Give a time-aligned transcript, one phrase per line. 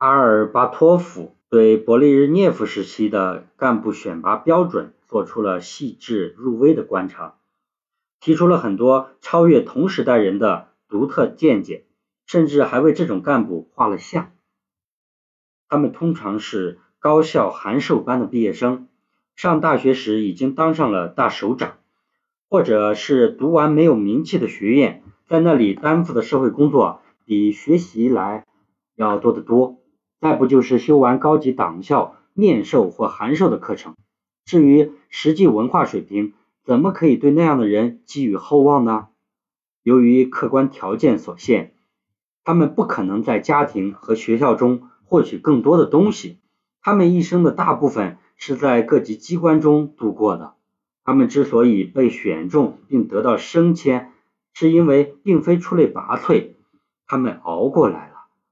[0.00, 7.34] 阿尔巴托夫对勃列日涅夫时期的干部选拔标准做出了细致入微的观察，
[8.18, 11.84] 提出了很多超越同时代人的独特见解，
[12.24, 14.32] 甚至还为这种干部画了像。
[15.68, 18.88] 他们通常是高校函授班的毕业生，
[19.36, 21.74] 上大学时已经当上了大首长，
[22.48, 28.46] 或者是读完没有名气的学院，在那里担负的社会工作比学习来
[28.96, 29.76] 要多得多。
[30.20, 33.96] 再不就是修完高级党校面授或函授的课程。
[34.44, 36.34] 至于实际文化水平，
[36.64, 39.08] 怎么可以对那样的人寄予厚望呢？
[39.82, 41.74] 由于客观条件所限，
[42.44, 44.82] 他们不可能在家庭和学校中。
[45.10, 46.38] 获取更多的东西，
[46.82, 50.54] 他们一生的大部分是在各级机关中度过的。
[51.02, 54.12] 他们之所以被选中并得到升迁，
[54.54, 56.50] 是因为并非出类拔萃，
[57.08, 58.09] 他们熬过来，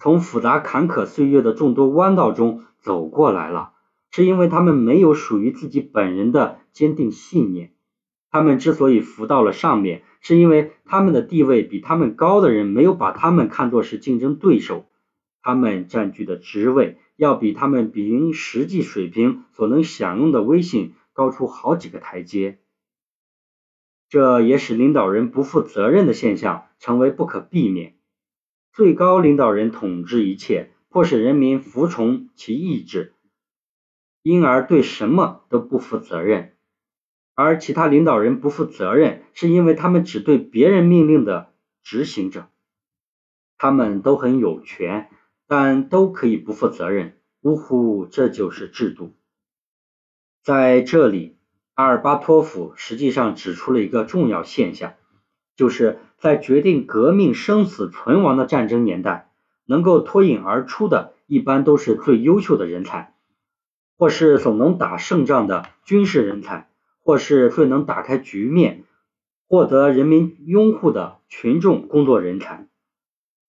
[0.00, 3.74] 从复杂坎坷岁月的众多弯道中走过来了，
[4.10, 7.74] 是因为他们没有属于自己本人的坚定信念。
[8.30, 14.86] 他们之所以浮到了上面，是因为他们的地位比他们高的人没有把他们看作是竞争对手。
[15.42, 22.58] 他们占据的职位要比他们凭实际水平所能享用的威信高出好几个台阶，
[24.08, 27.96] 这也使领导人不负责任的现象成为不可避免。
[28.72, 33.14] 最高领导人统治一切，迫使人民服从其意志，
[34.22, 36.50] 因而对什么都不负责任；
[37.34, 42.48] 而其他领导人不负责任，是因为他们只对别人命令的执行者，
[43.58, 45.08] 他们都很有权。
[45.52, 49.16] 但都可以不负责任，呜呼，这就是制度。
[50.44, 51.38] 在这里，
[51.74, 54.94] 阿尔巴托夫实际上指出了一个重要现象，
[55.60, 59.28] 就是在决定革命生死存亡的战争年代，
[59.66, 63.12] 能够脱颖而出的，一般都是最优秀的人才，
[63.98, 66.70] 或是总能打胜仗的军事人才，
[67.04, 68.84] 或是最能打开局面、
[69.48, 72.66] 获得人民拥护的群众工作人才。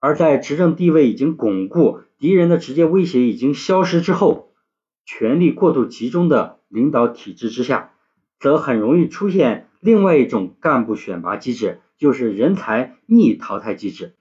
[0.00, 4.50] 而在执政地位已经巩固、敌人的直接威胁已经消失之后，
[5.04, 7.92] 权力过度集中的领导体制之下，
[8.40, 14.16] 则很容易出现另外一种干部选拔机制，就是人才逆淘汰机制。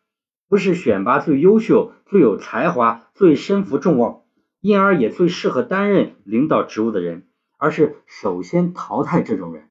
[0.47, 4.21] 不是选拔最优秀、最有才华、最身负众望，
[4.61, 7.25] 因而也最适合担任领导职务的人，
[7.57, 9.69] 而是首先淘汰这种人，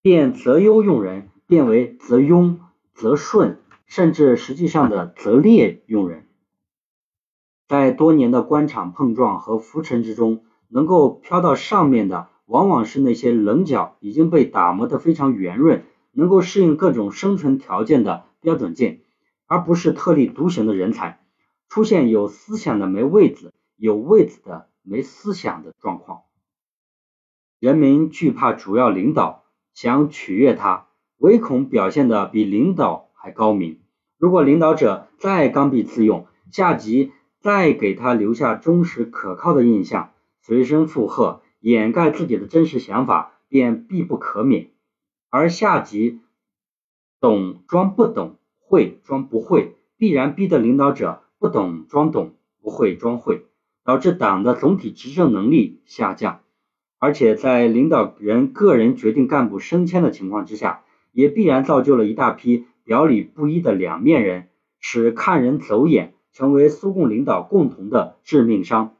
[0.00, 2.58] 变择优用人变为择庸、
[2.94, 3.58] 择顺。
[3.90, 6.26] 甚至实际上的择劣用人，
[7.68, 15.86] 在多年的官场碰撞和浮沉之中，能够飘到上面的，往往是那些棱角已经被打磨得非常圆润，
[16.18, 19.02] 能够适应各种生存条件的标准件，
[19.46, 21.20] 而不是特立独行的人才。
[21.68, 26.22] 出现有思想的没位子，有位子的没思想的状况。
[27.60, 33.06] 人民惧怕主要领导，想取悦他，唯恐表现的比领导。
[33.20, 33.80] 还高明。
[34.16, 44.70] 如果领导者再刚愎自用，下级再给他留下忠实可靠的印象，随声附和，掩盖自己的真实想法，便必不可免。
[45.30, 46.20] 而下级
[47.20, 53.46] 懂装不懂，会装不会，必然逼得领导者不懂装懂，不会装会，
[53.84, 56.40] 导致党的总体执政能力下降。
[56.98, 62.66] 而且在领导人个人决定干部升迁的情况之下，也必然造就了一大批。
[62.84, 64.48] 表里不一的两面人，
[64.80, 68.96] 使看人走眼成为苏共领导共同的致命伤。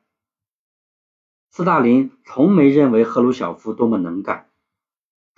[1.50, 4.47] 斯大林从没认为赫鲁晓夫多么能干，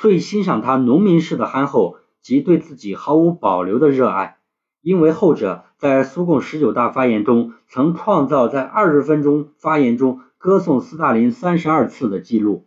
[0.00, 4.38] 最欣赏他农民式的憨厚及对自己毫无保留的热爱，
[4.80, 12.66] 因为后者在苏共十九大发言中曾创造在二十分钟发言中歌颂斯大林三十二次的记录，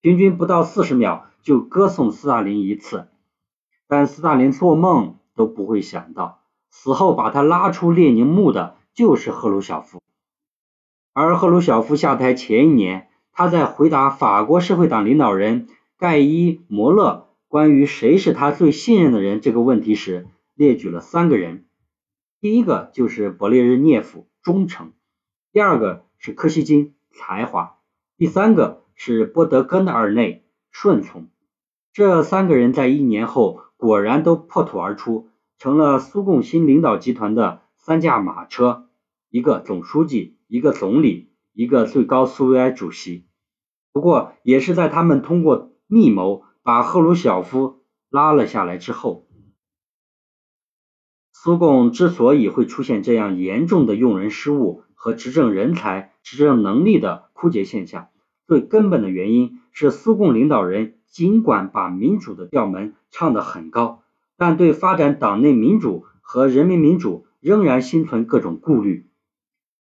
[0.00, 3.06] 平均不到四十秒就歌颂斯大林一次。
[3.86, 6.40] 但斯大林做梦都不会想到，
[6.72, 10.00] 死后把他拉出列宁墓的就是赫鲁晓夫。
[11.12, 15.68] 而赫鲁晓夫下台前一年，他在回答法国社会党领导人
[16.04, 21.64] 盖伊·摩勒关于谁是他最信任的人这个问题时，列举了三个人：
[22.42, 24.88] 第一个就是勃列日涅夫，忠诚；
[25.50, 27.78] 第二个是柯西金，才华；
[28.18, 31.28] 第三个是波德根的尔内，顺从。
[31.94, 33.62] 这三个人在一年后。
[33.78, 38.88] 果然都破土而出，成了苏共新领导集团的三驾马车，
[39.30, 43.24] 一个总书记，一个总理，一个最高苏维埃主席。
[43.90, 49.26] 不过，也是在他们通过密谋把赫鲁晓夫拉了下来之后，
[51.32, 58.08] 苏共之所以会出现这样严重的用人失误和执政人才、执政能力的枯竭现象，
[58.46, 64.02] 最根本的原因是苏共领导人尽管把民主的调门唱得很高，
[64.36, 69.10] 但对发展党内民主和人民民主仍然心存各种顾虑。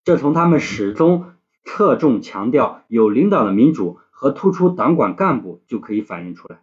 [0.04, 1.32] 这从他们始终
[1.64, 6.62] 侧重强调有领导的民主和突出党管干部就可以反映出来。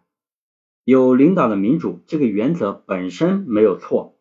[0.82, 4.16] 有领导的民主这个原则本身没有错，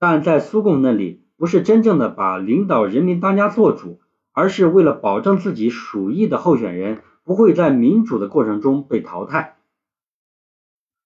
[0.00, 4.00] 但在苏共那里，不是真正的把领导人民当家做主，
[4.32, 9.56] 而是为了保证自己鼠疫的候选人不会在民主的过程中被淘汰。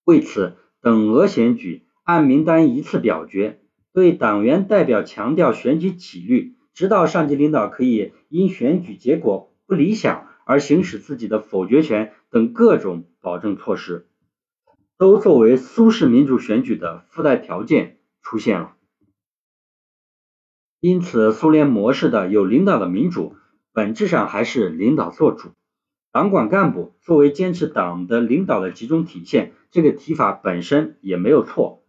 [0.03, 3.61] 为此，等额选举按名单一次表决，
[3.93, 14.07] 对党员代表强调选举纪律，直到上级领导可以因选举结果不理想而行使自己的否决权等各种保证措施。
[14.97, 18.73] 都作为苏式民主选举的附带条件出现了，
[20.79, 23.35] 因此苏联模式的有领导的民主
[23.73, 25.49] 本质上还是领导做主，
[26.11, 31.83] 党管干部作为坚持党的领导的集中体现，这个提法本身也没有错。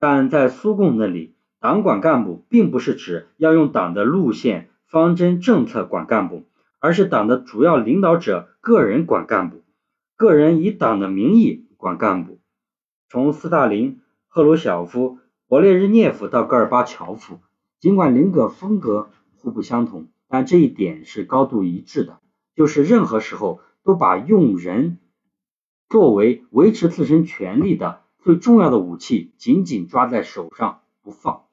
[0.00, 6.44] 但在苏共那里，党管干部并不是指要用党的路线、方针、政策管干部，
[6.80, 9.62] 而是党的主要领导者个人管干部，
[10.16, 12.38] 个人以党的名义管干部。
[13.08, 17.40] 从斯大林、赫鲁晓夫、勃列日涅夫到戈尔巴乔夫，
[17.80, 22.20] 尽管林格风格互不相同，但这一点是高度一致的，
[22.54, 24.98] 就是任何时候都把用人
[25.88, 31.44] 作为维持自身权力的最重要的武器紧紧抓在手上不放。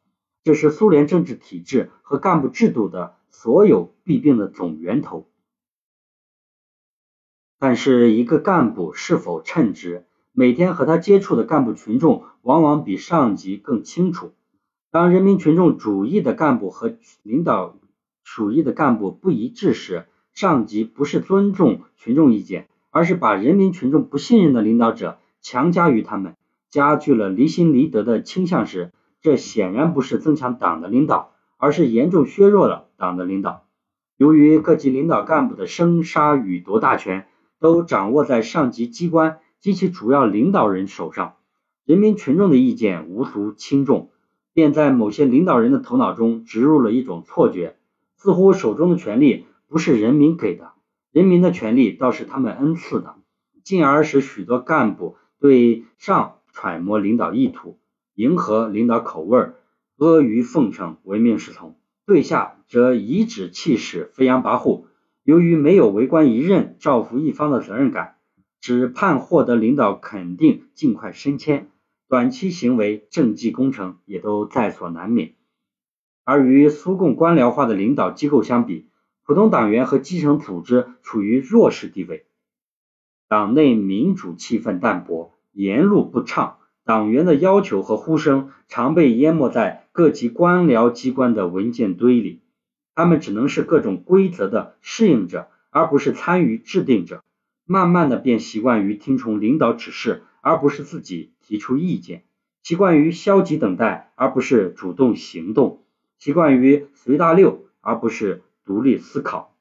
[0.43, 5.27] 这是苏联政治体制和干部制度的所有弊病的总源头。
[7.59, 10.05] 但是，一个干部是否称职？
[10.31, 14.31] 每天和他接触的干部群众往往比上级更清楚。
[14.89, 17.77] 当人民群众主义的干部和领导
[18.23, 26.37] 主义的干部不一致时，上级不是尊重群众意见，而是把人民群众不信任的领导者强加于他们，
[26.69, 33.65] 加剧了离心离德的倾向时，这显然不是增强党的领导，而是严重削弱了党的领导。
[34.17, 37.27] 由于各级领导干部的生杀予夺大权
[37.59, 39.39] 都掌握在上级机关。
[39.61, 41.37] 及其主要领导人手上，
[41.85, 44.11] 人民群众的意见无足轻重，
[44.53, 47.75] 便在某些领导人的头脑中植入了一种错觉，
[48.15, 50.73] 似乎手中的权力不是人民给的，
[51.11, 53.15] 人民的权力倒是他们恩赐的，
[53.63, 57.79] 进而使许多干部对上揣摩领导意图，
[58.13, 59.39] 迎合领导口味，
[59.97, 61.71] 阿谀奉承，唯命是从；
[62.05, 64.85] 对下则颐指气使，飞扬跋扈，
[65.23, 68.15] 由于没有为官一任、造福一方的责任感。
[68.61, 71.69] 只盼获得领导肯定，尽快升迁，
[72.07, 75.35] 短期行为政绩工程也都在所难免。
[76.23, 78.87] 而与苏共官僚化的领导机构相比，
[79.23, 82.25] 普通党员和基层组织处于弱势地位，
[83.27, 92.41] 党内民主气氛淡薄，言路不畅，党员的要求和呼声常被淹没在各级官僚机关的文件堆里，
[92.95, 97.23] 他们只能是各种规则的适应者，而不是参与制定者。
[97.63, 102.23] 慢慢的便习惯于听从领导指示，而不是自己提出意见；
[102.61, 105.79] 习惯于消极等待，而不是主动行动；
[106.19, 109.55] 习惯于随大溜，而不是独立思考。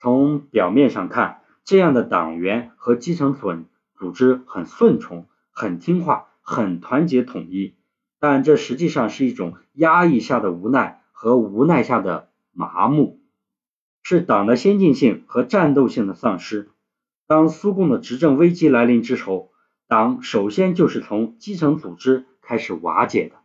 [0.00, 3.52] 从表面上看，这样的党员和基层组
[3.94, 7.74] 组织很顺从、很听话、很团结统一，
[8.28, 13.20] 但这实际上是一种压抑下的无奈和无奈下的麻木，
[14.02, 16.68] 是党的先进性和战斗性的丧失。
[17.28, 19.52] 当苏共的执政危机来临之时，
[19.86, 23.36] 党首先就是从基层组织开始瓦解的。